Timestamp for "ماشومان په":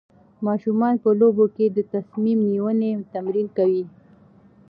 0.45-1.09